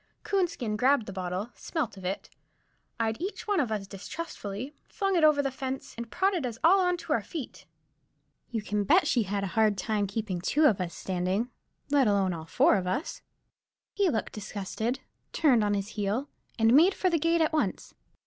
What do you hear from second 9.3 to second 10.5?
a hard job to keep